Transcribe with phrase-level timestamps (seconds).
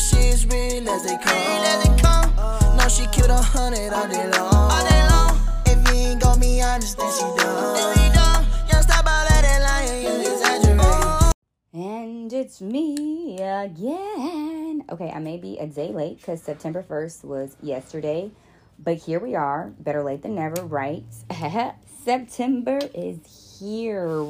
[0.00, 2.34] shit's real as they come.
[2.76, 5.38] No, she killed a hundred all day long.
[5.66, 8.46] If you ain't gon' be honest, then she done.
[8.70, 10.80] Young stop all of that lying, you exaggerate.
[10.80, 11.32] Oh.
[11.72, 14.84] And it's me again.
[14.90, 18.30] Okay, I may be a day late because September 1st was yesterday,
[18.78, 19.72] but here we are.
[19.78, 21.04] Better late than never, right?
[22.04, 23.18] September is
[23.60, 24.08] here.
[24.08, 24.24] You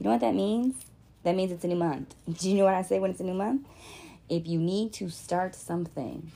[0.00, 0.74] know what that means?
[1.22, 2.14] That means it's a new month.
[2.38, 3.66] Do you know what I say when it's a new month?
[4.28, 6.32] If you need to start something,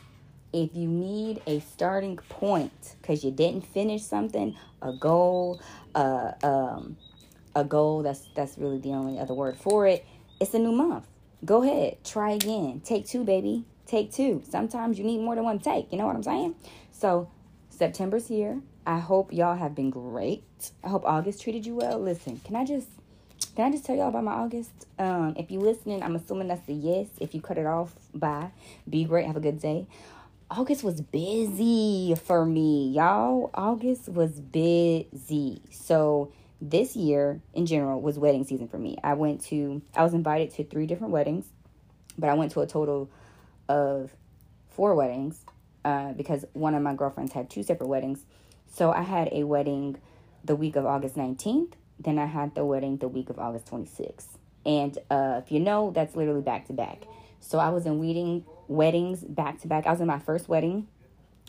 [0.53, 5.61] if you need a starting point because you didn't finish something, a goal,
[5.95, 6.97] uh, um,
[7.55, 10.05] a goal that's that's really the only other word for it.
[10.41, 11.07] It's a new month.
[11.45, 12.81] Go ahead, try again.
[12.85, 13.65] Take two, baby.
[13.87, 14.43] Take two.
[14.49, 15.91] Sometimes you need more than one take.
[15.91, 16.55] You know what I'm saying?
[16.93, 17.31] So
[17.71, 18.61] September's here.
[18.87, 20.71] I hope y'all have been great.
[20.83, 21.99] I hope August treated you well.
[21.99, 22.89] Listen, can I just
[23.59, 24.87] can I just tell y'all about my August?
[25.01, 27.09] Um, if you're listening, I'm assuming that's a yes.
[27.19, 28.53] If you cut it off, bye.
[28.89, 29.27] Be great.
[29.27, 29.89] Have a good day.
[30.49, 33.51] August was busy for me, y'all.
[33.55, 35.61] August was busy.
[35.73, 38.97] So this year in general was wedding season for me.
[39.03, 41.47] I went to I was invited to three different weddings,
[42.17, 43.11] but I went to a total
[43.69, 44.15] of
[44.71, 45.45] four weddings
[45.85, 48.25] uh, because one of my girlfriends had two separate weddings.
[48.73, 49.97] So I had a wedding
[50.45, 54.27] the week of August 19th, then I had the wedding the week of August 26th.
[54.65, 57.05] And uh, if you know, that's literally back to back.
[57.41, 59.87] So I was in wedding weddings back to back.
[59.87, 60.89] I was in my first wedding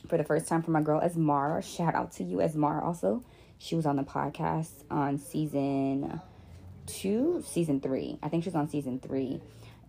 [0.07, 1.63] for the first time for my girl Esmara.
[1.63, 2.83] Shout out to you, Esmara.
[2.83, 3.23] Also,
[3.57, 6.21] she was on the podcast on season
[6.85, 8.17] two, season three.
[8.23, 9.41] I think she was on season three.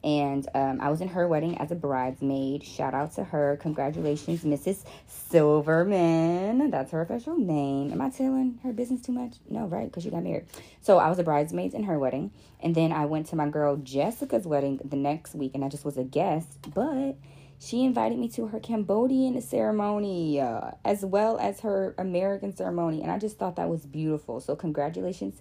[0.02, 2.64] And um, I was in her wedding as a bridesmaid.
[2.64, 3.58] Shout out to her.
[3.60, 4.84] Congratulations, Mrs.
[5.06, 6.70] Silverman.
[6.70, 7.92] That's her official name.
[7.92, 9.34] Am I telling her business too much?
[9.48, 9.86] No, right?
[9.86, 10.46] Because she got married.
[10.80, 12.30] So I was a bridesmaid in her wedding.
[12.60, 15.52] And then I went to my girl Jessica's wedding the next week.
[15.54, 16.48] And I just was a guest.
[16.74, 17.16] But
[17.58, 23.02] she invited me to her Cambodian ceremony uh, as well as her American ceremony.
[23.02, 24.40] And I just thought that was beautiful.
[24.40, 25.40] So, congratulations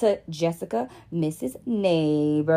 [0.00, 1.56] to Jessica, Mrs.
[1.66, 2.56] Neighbors,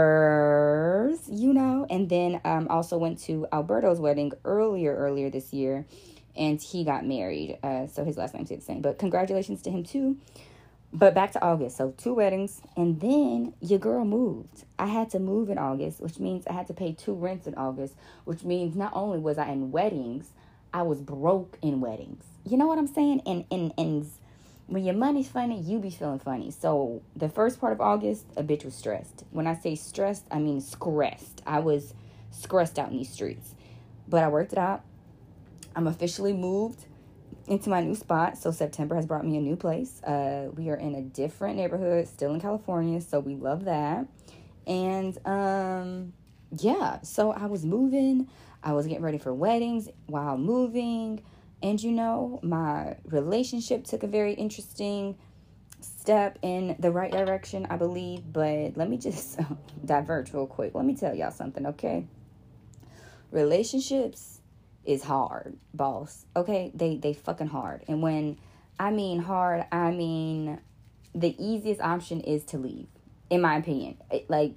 [1.30, 1.86] you know.
[1.90, 5.86] And then um, also went to Alberto's wedding earlier, earlier this year.
[6.36, 7.60] And he got married.
[7.62, 8.82] Uh, so his last name stayed the same.
[8.82, 10.18] But congratulations to him too.
[10.92, 11.78] But back to August.
[11.78, 12.62] So two weddings.
[12.76, 14.66] And then your girl moved.
[14.80, 17.56] I had to move in August, which means I had to pay two rents in
[17.56, 17.96] August,
[18.26, 20.32] which means not only was I in weddings,
[20.74, 22.24] I was broke in weddings.
[22.46, 23.22] You know what I'm saying?
[23.26, 24.06] And and and
[24.74, 26.50] when your money's funny, you be feeling funny.
[26.50, 29.24] So the first part of August, a bitch was stressed.
[29.30, 31.44] When I say stressed, I mean stressed.
[31.46, 31.94] I was
[32.32, 33.54] stressed out in these streets.
[34.08, 34.84] But I worked it out.
[35.76, 36.86] I'm officially moved
[37.48, 38.38] into my new spot.
[38.38, 40.02] So September has brought me a new place.
[40.02, 44.08] Uh, we are in a different neighborhood, still in California, so we love that.
[44.66, 46.14] And um,
[46.58, 48.28] yeah, so I was moving.
[48.64, 51.22] I was getting ready for weddings while moving.
[51.64, 55.18] And you know, my relationship took a very interesting
[55.80, 58.22] step in the right direction, I believe.
[58.32, 59.40] But let me just
[59.86, 60.76] diverge real quick.
[60.76, 62.06] Let me tell y'all something, okay?
[63.32, 64.42] Relationships
[64.84, 66.26] is hard, boss.
[66.36, 66.72] Okay?
[66.76, 67.84] They they fucking hard.
[67.88, 68.38] And when
[68.78, 70.60] I mean hard, I mean
[71.16, 72.88] the easiest option is to leave.
[73.30, 73.98] In my opinion.
[74.12, 74.54] It, like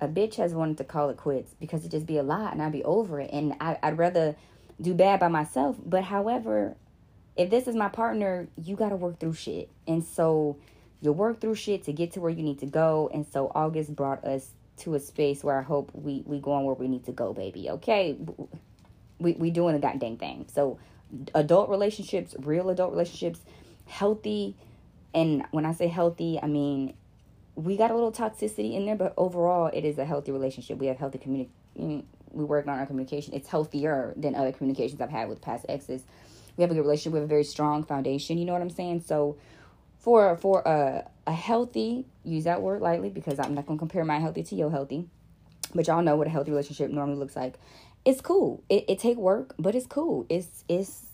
[0.00, 2.62] a bitch has wanted to call it quits because it just be a lot and
[2.62, 3.30] I'd be over it.
[3.32, 4.36] And I, I'd rather
[4.80, 5.76] do bad by myself.
[5.84, 6.76] But however,
[7.36, 9.68] if this is my partner, you got to work through shit.
[9.86, 10.56] And so
[11.00, 13.10] you work through shit to get to where you need to go.
[13.12, 16.74] And so August brought us to a space where I hope we we going where
[16.74, 17.70] we need to go, baby.
[17.70, 18.16] Okay,
[19.18, 20.46] we we doing the goddamn thing.
[20.52, 20.78] So
[21.34, 23.40] adult relationships, real adult relationships,
[23.86, 24.56] healthy.
[25.12, 26.94] And when I say healthy, I mean
[27.56, 30.78] we got a little toxicity in there, but overall, it is a healthy relationship.
[30.78, 33.34] We have healthy communication we work on our communication.
[33.34, 36.02] It's healthier than other communications I've had with past exes.
[36.56, 37.12] We have a good relationship.
[37.12, 38.38] We have a very strong foundation.
[38.38, 39.04] You know what I'm saying?
[39.06, 39.36] So
[39.98, 44.18] for for a a healthy, use that word lightly because I'm not gonna compare my
[44.18, 45.08] healthy to your healthy.
[45.74, 47.54] But y'all know what a healthy relationship normally looks like.
[48.04, 48.62] It's cool.
[48.68, 50.26] It it take work, but it's cool.
[50.28, 51.06] It's it's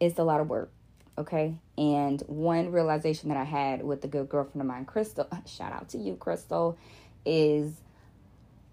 [0.00, 0.70] it's a lot of work.
[1.16, 1.54] Okay.
[1.78, 5.88] And one realization that I had with the good girlfriend of mine, Crystal, shout out
[5.90, 6.76] to you, Crystal,
[7.24, 7.80] is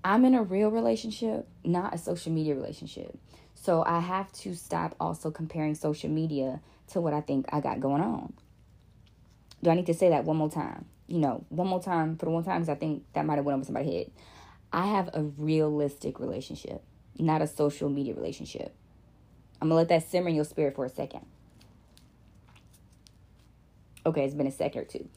[0.03, 3.17] I'm in a real relationship, not a social media relationship.
[3.55, 7.79] So I have to stop also comparing social media to what I think I got
[7.79, 8.33] going on.
[9.61, 10.85] Do I need to say that one more time?
[11.07, 13.45] You know, one more time for the one time because I think that might have
[13.45, 14.11] went over somebody's head.
[14.71, 16.81] I have a realistic relationship,
[17.17, 18.73] not a social media relationship.
[19.61, 21.25] I'm gonna let that simmer in your spirit for a second.
[24.05, 25.09] Okay, it's been a second or two.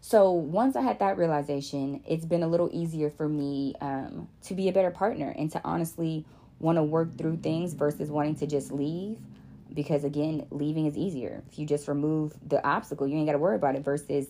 [0.00, 4.54] So once I had that realization, it's been a little easier for me um, to
[4.54, 6.24] be a better partner and to honestly
[6.60, 9.18] want to work through things versus wanting to just leave.
[9.74, 11.42] Because again leaving is easier.
[11.50, 14.28] If you just remove the obstacle you ain't got to worry about it versus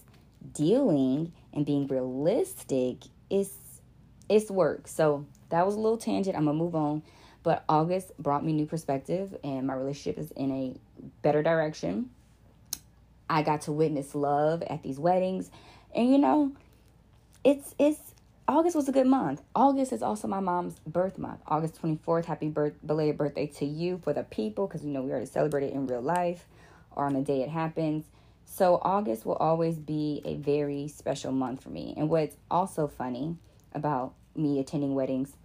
[0.53, 3.53] dealing and being realistic is
[4.29, 4.89] it's work.
[4.89, 6.37] So that was a little tangent.
[6.37, 7.03] I'm gonna move on.
[7.45, 10.75] But august brought me new perspective and my relationship is in a
[11.23, 12.11] better direction
[13.29, 15.51] i got to witness love at these weddings
[15.95, 16.53] and you know
[17.45, 18.01] it's it's
[18.49, 19.43] August was a good month.
[19.55, 21.39] August is also my mom's birth month.
[21.47, 25.11] August 24th, happy birth, belated birthday to you for the people because you know we
[25.11, 26.47] already celebrated in real life
[26.97, 28.07] or on the day it happens.
[28.47, 31.93] So August will always be a very special month for me.
[31.99, 33.37] And what's also funny
[33.75, 35.37] about me attending weddings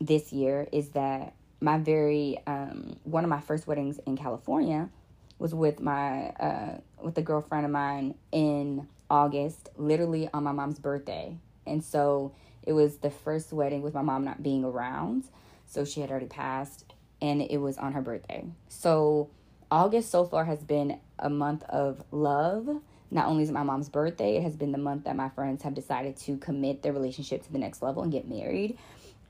[0.00, 4.88] this year is that my very um, one of my first weddings in California
[5.40, 10.78] was with my uh, with a girlfriend of mine in August, literally on my mom's
[10.78, 11.36] birthday.
[11.66, 15.24] And so it was the first wedding with my mom not being around.
[15.66, 16.84] So she had already passed
[17.22, 18.44] and it was on her birthday.
[18.68, 19.30] So
[19.70, 22.68] August so far has been a month of love.
[23.10, 25.74] Not only is my mom's birthday, it has been the month that my friends have
[25.74, 28.78] decided to commit their relationship to the next level and get married.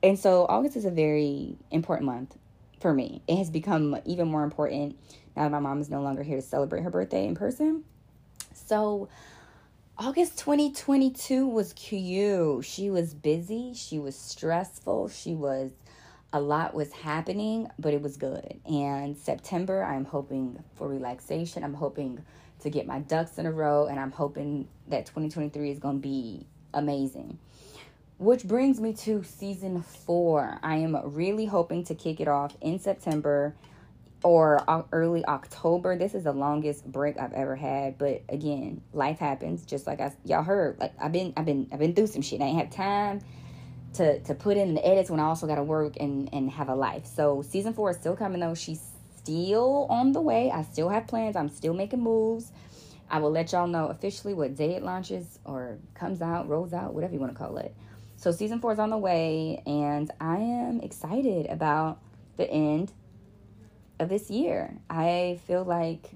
[0.02, 2.36] And so August is a very important month
[2.80, 3.22] for me.
[3.28, 4.98] It has become even more important
[5.36, 7.84] now my mom is no longer here to celebrate her birthday in person.
[8.52, 9.08] So
[9.98, 12.64] August 2022 was cute.
[12.64, 15.70] She was busy, she was stressful, she was
[16.32, 18.60] a lot was happening, but it was good.
[18.64, 21.64] And September, I'm hoping for relaxation.
[21.64, 22.24] I'm hoping
[22.60, 26.02] to get my ducks in a row, and I'm hoping that 2023 is going to
[26.02, 27.38] be amazing.
[28.18, 30.58] Which brings me to season four.
[30.62, 33.54] I am really hoping to kick it off in September
[34.22, 35.96] or early October.
[35.96, 39.64] This is the longest break I've ever had, but again, life happens.
[39.64, 42.40] Just like I y'all heard, like I've been I've been I've been through some shit.
[42.40, 43.20] I ain't have time
[43.94, 46.69] to to put in the edits when I also got to work and and have
[46.69, 47.06] a life.
[47.06, 48.55] So season four is still coming though.
[48.55, 48.82] She's
[49.17, 50.50] still on the way.
[50.50, 51.37] I still have plans.
[51.37, 52.52] I'm still making moves.
[53.11, 56.94] I will let y'all know officially what day it launches or comes out, rolls out,
[56.94, 57.75] whatever you want to call it.
[58.16, 61.99] So season four is on the way, and I am excited about
[62.37, 62.93] the end
[64.08, 64.76] this year.
[64.88, 66.11] I feel like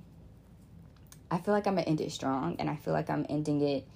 [1.31, 3.87] I feel like I'm gonna end it strong and I feel like I'm ending it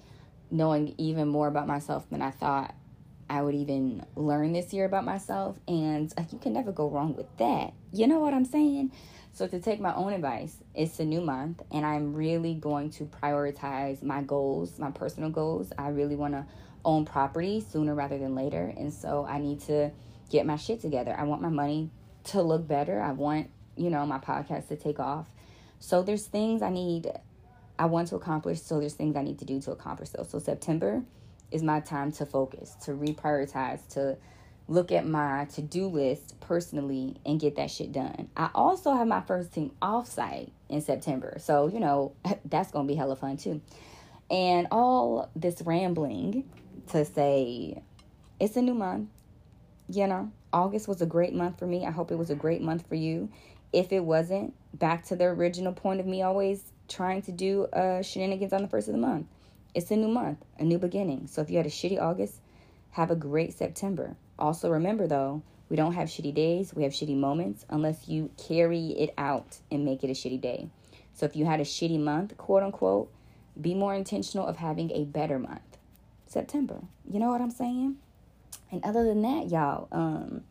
[0.51, 2.75] knowing even more about myself than I thought
[3.29, 7.15] I would even learn this year about myself and uh, you can never go wrong
[7.15, 7.73] with that.
[7.93, 8.91] You know what I'm saying?
[9.33, 13.05] So to take my own advice, it's a new month and I'm really going to
[13.05, 15.71] prioritize my goals, my personal goals.
[15.77, 16.45] I really want to
[16.83, 19.91] own property sooner rather than later and so I need to
[20.31, 21.15] get my shit together.
[21.17, 21.91] I want my money
[22.25, 22.99] to look better.
[22.99, 25.27] I want you know, my podcast to take off.
[25.79, 27.11] So there's things I need,
[27.79, 28.61] I want to accomplish.
[28.61, 30.29] So there's things I need to do to accomplish those.
[30.29, 31.03] So September
[31.51, 34.17] is my time to focus, to reprioritize, to
[34.67, 38.29] look at my to do list personally and get that shit done.
[38.37, 41.37] I also have my first team offsite in September.
[41.39, 42.13] So, you know,
[42.45, 43.61] that's going to be hella fun too.
[44.29, 46.47] And all this rambling
[46.89, 47.81] to say
[48.39, 49.09] it's a new month,
[49.89, 51.85] you know, August was a great month for me.
[51.85, 53.29] I hope it was a great month for you
[53.71, 58.01] if it wasn't, back to the original point of me always trying to do uh,
[58.01, 59.27] shenanigans on the first of the month.
[59.75, 61.27] It's a new month, a new beginning.
[61.27, 62.35] So if you had a shitty August,
[62.91, 64.15] have a great September.
[64.37, 68.87] Also, remember though, we don't have shitty days, we have shitty moments unless you carry
[68.87, 70.69] it out and make it a shitty day.
[71.13, 73.11] So if you had a shitty month, quote unquote,
[73.59, 75.77] be more intentional of having a better month.
[76.29, 76.79] September.
[77.09, 77.97] You know what I'm saying?
[78.71, 80.43] And other than that, y'all, um,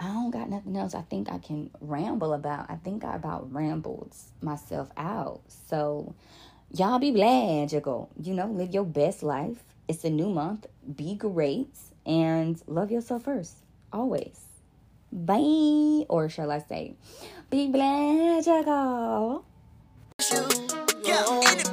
[0.00, 2.70] I don't got nothing else I think I can ramble about.
[2.70, 5.42] I think I about rambled myself out.
[5.68, 6.14] So
[6.72, 7.70] y'all be glad
[8.18, 9.62] you know, live your best life.
[9.88, 10.66] It's a new month.
[10.96, 11.76] Be great
[12.06, 13.56] and love yourself first.
[13.92, 14.40] Always.
[15.12, 16.06] Bye.
[16.08, 16.94] Or shall I say,
[17.50, 17.68] be
[18.64, 19.44] go.
[21.04, 21.64] Yeah,